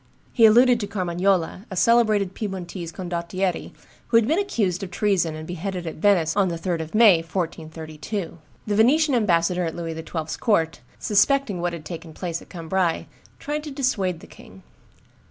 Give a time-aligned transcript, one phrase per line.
[0.33, 3.71] He alluded to Carmagnola, a celebrated Piedmontese condottiere,
[4.07, 7.17] who had been accused of treason and beheaded at Venice on the 3d of May,
[7.17, 8.39] 1432.
[8.65, 13.05] The Venetian ambassador at Louis XII.'s court, suspecting what had taken place at Cambrai,
[13.37, 14.63] tried to dissuade the king.